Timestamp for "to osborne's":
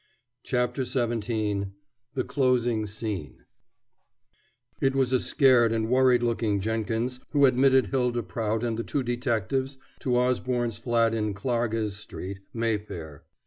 9.99-10.79